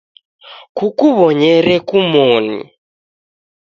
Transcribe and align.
Kukuw'onyere 0.77 1.75
kumoni 1.87 2.59